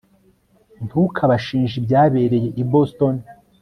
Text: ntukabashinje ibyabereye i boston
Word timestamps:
ntukabashinje 0.85 1.73
ibyabereye 1.81 2.49
i 2.61 2.63
boston 2.71 3.15